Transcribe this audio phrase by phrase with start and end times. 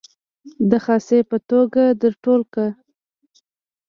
[0.69, 2.67] د خاصې په توګه در ټول کړه.